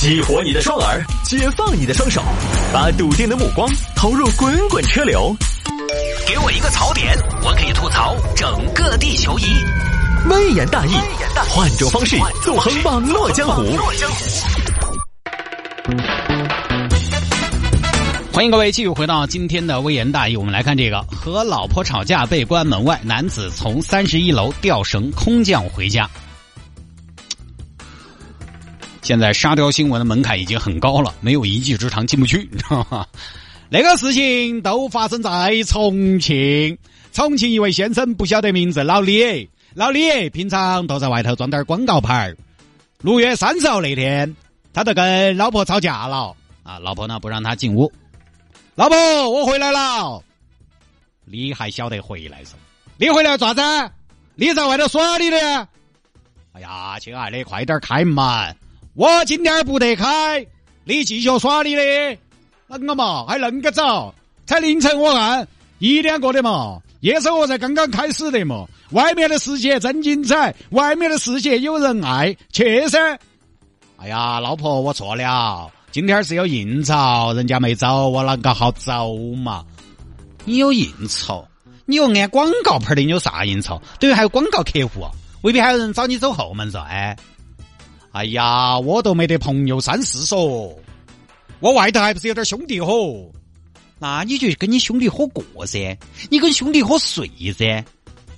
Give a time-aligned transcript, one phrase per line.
[0.00, 2.22] 激活你的双耳，解放你的双手，
[2.72, 5.36] 把笃定的目光投入滚滚车流。
[6.24, 9.42] 给我一个槽点，我可以吐槽整个地球仪。
[10.30, 10.92] 微言大义，
[11.48, 13.76] 换种方式纵横网络江湖。
[18.32, 26.08] 欢迎各位继续回到今天的微言大义，我们来看这个：和老婆吵架被关门外，男子从三十一楼吊绳空降回家。
[29.08, 33.06] 现在沙雕新闻的门槛已经很高了，没有一技之长进不去，你知道吗？
[33.70, 36.76] 那个事情都发生在重庆，
[37.10, 42.36] 重庆一位先生不晓得名字，老李，老李平常都在外头装点广告牌儿。
[43.00, 44.36] 六月三十号那天，
[44.74, 47.90] 他都跟老婆吵架了啊，老婆呢不让他进屋。
[48.74, 50.22] 老婆，我回来了。
[51.24, 52.50] 你还晓得回来嗦？
[52.98, 53.92] 你回来做啥子？
[54.34, 55.38] 你在外头耍你的？
[56.52, 58.54] 哎呀，亲爱的，快点开门！
[58.98, 60.44] 我今天不得开，
[60.82, 61.82] 你继续耍你的，
[62.68, 63.24] 啷个嘛？
[63.26, 64.12] 还恁个早？
[64.44, 65.46] 才凌晨我看
[65.78, 68.66] 一点过的嘛，夜生活才刚刚开始的嘛。
[68.90, 73.16] 外面的世界真精彩，外面的世界有人爱，去噻！
[73.98, 79.64] 哎呀，老婆，我错了，今天是有应酬，人家没走，我啷个好走嘛？
[80.44, 81.46] 你有应酬？
[81.86, 83.80] 你又按广告牌的，你有啥应酬？
[84.00, 85.06] 等于还有广告客户，
[85.42, 86.82] 未必还有人找你走后门噻？
[86.82, 87.16] 哎。
[88.12, 90.74] 哎呀，我都没得朋友三四说，
[91.60, 93.30] 我外头还不是有点兄弟伙？
[93.98, 95.98] 那你就跟你兄弟伙过噻，
[96.30, 97.84] 你跟兄弟伙睡噻，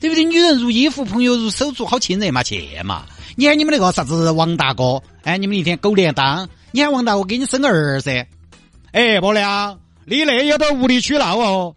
[0.00, 0.24] 对不对？
[0.24, 3.04] 女人如衣服，朋友如手足，好亲热嘛，去嘛！
[3.36, 8.26] 你看你们那个啥子王大哥，哎，你们一天狗连当，你喊王大哥给你生个儿噻？
[8.92, 11.76] 哎，婆娘，你那有点无理取闹哦。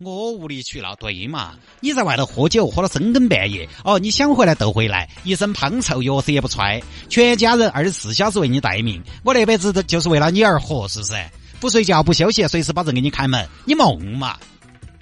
[0.00, 1.54] 我无理取闹，对嘛？
[1.78, 11.14] 你在外头喝酒喝到深更半夜，哦，你想回来都回来，一身胖臭，钥匙也不揣，全家人二十四小时为你待命，我那辈子都就是为了你而活，是不是？
[11.60, 14.36] 不睡觉不休息，随时保证给你开门，你梦嘛？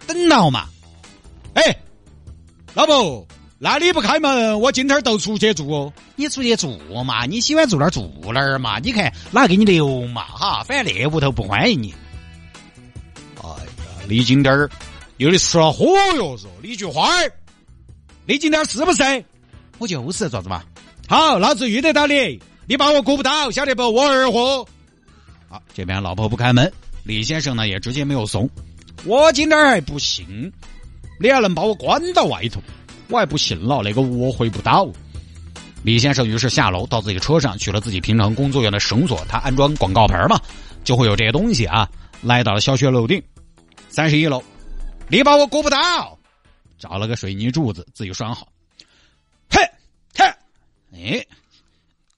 [0.06, 0.66] 等闹嘛？
[1.54, 1.74] 哎，
[2.74, 3.26] 老婆，
[3.58, 5.90] 那你不开门，我今天都出去住哦。
[6.16, 7.24] 你出去住嘛？
[7.24, 8.78] 你喜欢住哪儿住哪儿嘛？
[8.78, 10.22] 你看哪给你留嘛？
[10.26, 11.94] 哈，反正那屋头不欢迎你。
[14.12, 14.68] 哎呀，你今天儿。
[15.18, 17.32] 有的吃了火药肉李菊花儿，
[18.26, 19.24] 你今天是不是？
[19.78, 20.62] 我就是咋子嘛？
[21.06, 23.88] 好，老子遇得到你，你把我顾不到，晓得不？
[23.88, 24.66] 我二货。
[25.48, 26.70] 好，这边老婆不开门，
[27.04, 28.48] 李先生呢也直接没有怂。
[29.04, 30.52] 我今天还不信，
[31.20, 32.60] 你还能把我关到外头？
[33.08, 34.88] 我还不信了，那个我回不到。
[35.84, 40.40] 李先生于是下楼到自己车上取了自己平常工作用的绳索，他安装广告牌嘛，
[40.82, 41.88] 就会有这些东西啊。
[42.22, 43.22] 来到了小学楼顶，
[43.92, 44.42] 三十一楼。
[45.08, 46.18] 你把我顾不到，
[46.78, 48.50] 找了个水泥柱子自己拴好，
[49.50, 49.60] 嘿，
[50.14, 50.24] 嘿，
[50.94, 51.26] 哎，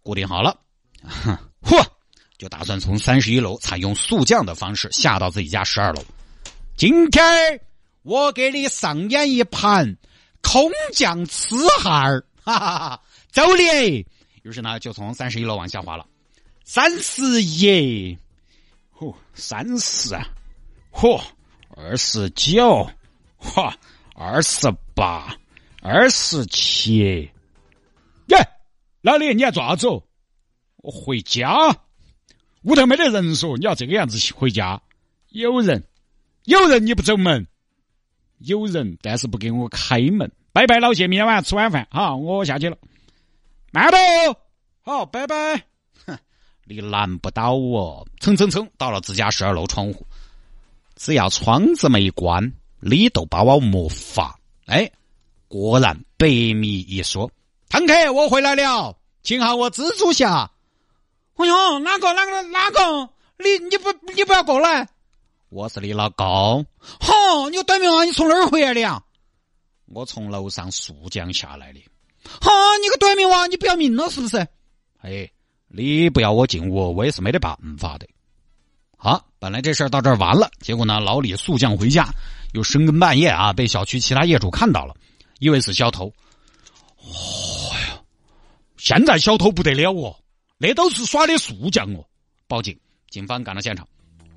[0.01, 0.57] 固定好了，
[1.61, 1.85] 嚯，
[2.39, 6.05] 就打算从三十一楼采用速降的方式下到自己家十二楼。
[6.77, 7.61] 今天
[8.03, 9.97] 我给你上演一盘
[10.43, 13.03] 空降痴汉儿，哈哈哈！
[13.33, 14.07] 走你！
[14.43, 16.07] 于是呢，就从三十一楼往下滑了。
[16.65, 18.17] 三十一，
[18.97, 20.17] 嚯，三十，
[20.93, 21.21] 嚯。
[21.77, 22.89] 二十九，
[23.37, 23.77] 哈，
[24.15, 25.37] 二十八，
[25.83, 27.29] 二十七，
[28.27, 28.49] 耶，
[29.03, 29.89] 老李，你要咋子？
[30.77, 31.77] 我回家，
[32.63, 34.81] 屋头没得人说，你要这个样子回家。
[35.31, 35.85] 有人，
[36.45, 37.45] 有人，你不走门。
[38.39, 40.31] 有人，但是不给我开门。
[40.53, 42.79] 拜拜，老谢，明天晚上吃晚饭哈，我下去了。
[43.73, 43.97] 慢走，
[44.83, 45.67] 好，拜拜。
[46.07, 46.17] 哼，
[46.67, 50.07] 你拦不到我，蹭蹭蹭到了自家十二楼窗户。
[50.97, 54.39] 只要窗子没关，你都把我没法。
[54.67, 54.91] 哎，
[55.49, 57.31] 果然百密一疏。
[57.69, 60.51] 堂客，我回来了，请喊我蜘蛛侠。
[61.37, 63.11] 哎呦，哪个哪个哪个？
[63.37, 64.89] 你你不你不要过来？
[65.49, 66.65] 我是你老公。
[66.79, 68.05] 好，你个短命啊！
[68.05, 69.03] 你从哪儿回来的呀？
[69.87, 71.81] 我从楼上速降下来的。
[72.25, 72.51] 哈，
[72.81, 74.39] 你个短命娃，你不要命了是不是？
[75.03, 75.31] 哎，
[75.69, 78.07] 你不要我进屋，我也是没得办法的。
[79.05, 82.09] 好，本来这事儿到这儿完了，结果呢，老李速降回家，
[82.55, 84.95] 又深更半夜啊，被小区其他业主看到了，
[85.41, 86.07] 以为是小偷。
[87.03, 87.05] 哦
[87.87, 88.01] 呀，
[88.79, 90.17] 现在小偷不得了哦，
[90.57, 92.03] 那都是耍的速降哦。
[92.49, 92.75] 报警，
[93.11, 93.87] 警方赶到现场，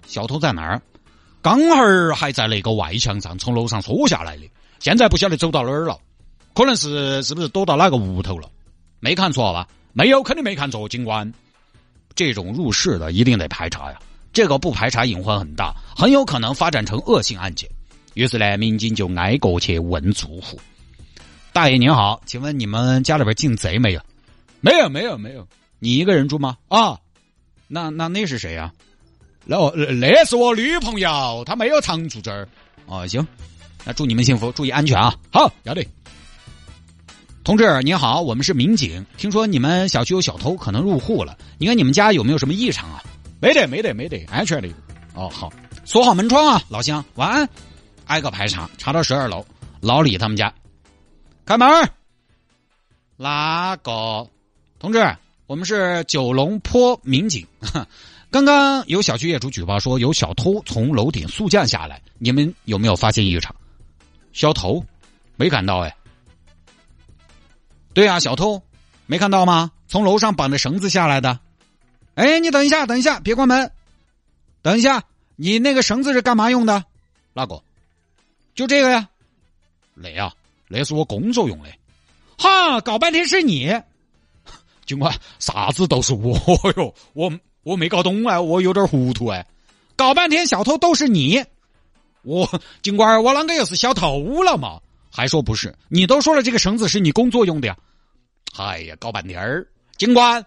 [0.06, 0.82] 小偷在哪儿？
[1.42, 4.44] 刚好还在那个外墙上，从楼上戳下来的，
[4.80, 5.98] 现在不晓得走到哪儿了，
[6.54, 8.52] 可能是是不是躲到哪个屋头了？
[9.00, 9.66] 没看错吧？
[9.94, 11.34] 没有，肯定没看错，警官，
[12.16, 14.00] 这种入室的一定得排查呀。
[14.34, 17.70] 这个不排查隐患很大，很有可能发展成恶性案件。
[18.14, 20.60] 于是呢，民警就挨个去问住户
[21.54, 24.02] ：“大爷您好，请问你们家里边进贼没有
[24.62, 25.48] ？”“没有，没有，没有。
[25.80, 26.98] ”“你一个人住吗？”“啊。”
[27.70, 28.72] 那那那是谁呀、
[29.44, 29.58] 那
[30.00, 32.48] 那是我女朋友，她没有常住这儿。
[32.86, 33.28] 哦，行，
[33.84, 35.14] 那祝你们幸福，注意安全啊！
[35.30, 35.86] 好，要得。
[37.44, 41.38] 同志您好，我们是民警，听说你们小区有小偷，可能入户了。
[41.58, 43.04] 你看你们家有没有什么异常啊？
[43.40, 44.70] 没得，没得，没得，安全的。
[45.14, 45.52] 哦，好，
[45.86, 47.48] 锁好门窗啊，老乡，晚安。
[48.06, 49.46] 挨个排查，查到十二楼，
[49.82, 50.54] 老李他们家，
[51.46, 51.68] 开门。
[53.18, 54.28] 哪个？
[54.80, 57.46] 同志，我们是九龙坡民警。
[58.30, 63.56] 刚刚有小区业主举报说有小偷从楼顶速降下来，你们有没有发现异常？
[64.34, 64.84] 小偷？
[65.36, 65.96] 没看到哎。
[67.94, 68.62] 对啊，小偷，
[69.06, 69.72] 没看到吗？
[69.88, 71.40] 从楼上绑着绳子下来的。
[72.18, 73.72] 哎，你等一下，等一下，别关门。
[74.64, 75.04] 等一下，
[75.36, 76.84] 你那个绳子是干嘛用的？
[77.32, 77.62] 哪个？
[78.56, 79.08] 就这个呀。
[79.94, 80.34] 那呀，
[80.68, 81.70] 那是我工作用的。
[82.36, 83.72] 哈，搞半天是你。
[84.88, 86.36] 警官，啥子都是我
[86.76, 87.32] 哟，我
[87.62, 89.46] 我没搞懂啊，我有点糊涂哎。
[89.96, 91.46] 搞半天小偷都是你，
[92.24, 92.50] 我
[92.82, 94.82] 警官，我啷个又是小偷了嘛？
[95.12, 95.78] 还说不是？
[95.88, 97.78] 你都说了这个绳子是你工作用的呀。
[98.58, 99.68] 哎呀，搞半天儿，
[99.98, 100.44] 警官，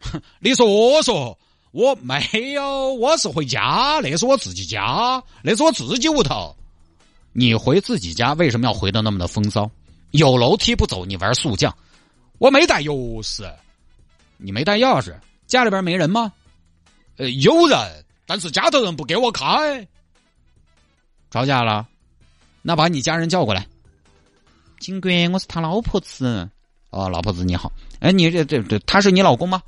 [0.40, 1.36] 你说我说，
[1.72, 2.20] 我没
[2.52, 6.54] 有，我是回家，那是我自己家，那是我自己屋头。
[7.32, 9.70] 你回自己家为什么要回的那么的风骚？
[10.12, 11.76] 有楼梯不走，你玩速降？
[12.38, 13.52] 我没带钥匙，
[14.36, 15.14] 你没带钥匙，
[15.46, 16.32] 家里边没人吗？
[17.16, 19.86] 呃，有人，但是家头人不给我开。
[21.30, 21.86] 吵架了，
[22.62, 23.66] 那把你家人叫过来。
[24.78, 26.48] 警官，我是他老婆子。
[26.90, 27.70] 哦，老婆子你好。
[28.00, 29.62] 哎，你这这这，他是你老公吗？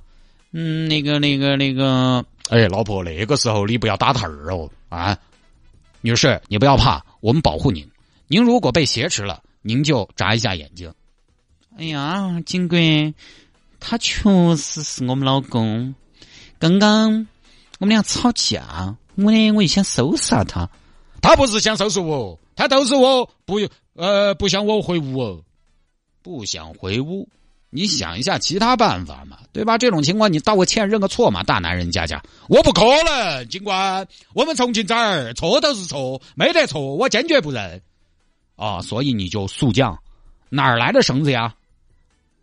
[0.53, 5.17] 嗯，那个那个那个，哎，老婆，那个时候你不要打头儿哦啊。
[6.01, 7.87] 女士，你不要怕，我们保护您。
[8.27, 10.93] 您如果被挟持了，您就眨一下眼睛。
[11.77, 13.15] 哎呀，警官，
[13.79, 15.95] 他确实是我们老公。
[16.59, 17.27] 刚刚
[17.79, 20.69] 我们俩吵架，我呢我就想收拾下他。
[21.23, 23.61] 他不是想收拾我，他都是我不
[23.95, 25.45] 呃不想我回屋哦，
[26.23, 27.29] 不想回屋。
[27.69, 29.77] 你想一下其他办法嘛，对吧？
[29.77, 32.23] 这种情况你道个歉认个错嘛，大男人家家。
[32.49, 37.83] 我不可能，警官，我们重庆这儿错都是错，没得错，我坚决不认。
[38.57, 39.99] 啊，所以你就速降，
[40.49, 41.55] 哪儿来的绳子呀？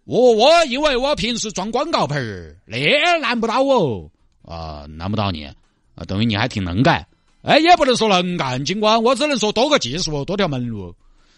[0.05, 2.77] 我我因为我平时装广告牌儿，那
[3.19, 4.09] 难不到我
[4.43, 7.05] 啊，难不到你啊，等于你还挺能干。
[7.43, 10.93] 哎，也不能说能干，警官，我只能说多个技术，多条门路。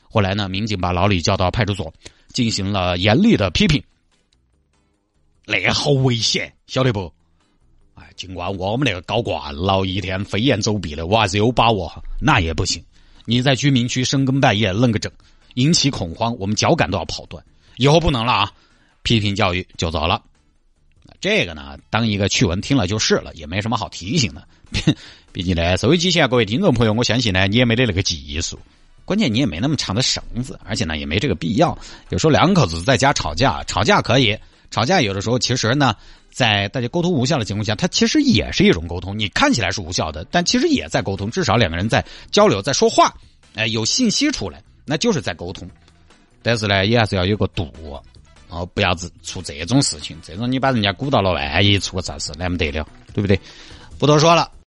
[0.09, 1.93] 后来呢，民警把老李叫到派出所，
[2.33, 3.83] 进行了严厉的批评。
[5.49, 7.11] 那好危险，晓得不？
[7.95, 11.91] 哎，尽管，我们那个搞惯了，一天飞檐走壁的，我还是有把握。
[12.21, 12.83] 那也不行，
[13.25, 15.11] 你在居民区深更半夜愣个整，
[15.55, 17.43] 引起恐慌，我们脚杆都要跑断。
[17.77, 18.51] 以后不能了啊！
[19.01, 20.21] 批评教育就走了。
[21.19, 24.47] 这个呢，当一个趣闻听了就是了，也没什么好提醒的。
[25.33, 28.59] 毕竟呢，收音机前各位听众朋友，我相信呢，你也没得那个技术，
[29.03, 31.75] 关键你也没那么长的绳子，而且呢，也没这个必要。
[32.09, 34.37] 有时候两口子在家吵架，吵架可以，
[34.71, 35.95] 吵架有的时候其实呢，
[36.31, 39.17] 在大家沟通无效的情况下，它其实也是一种沟通。
[39.17, 43.13] 你看起来是无效的，但其实也在沟通，至少两个人在交流，在说话，
[43.55, 45.69] 哎，有信息出来，那就是在沟通。
[46.41, 47.69] 但是呢，也还是要有个度，
[48.47, 50.17] 哦，不要出出这种事情。
[50.23, 53.39] 这种你把人家鼓到了万一出个啥事，那么得了，对不对？
[53.97, 54.49] 不多说了。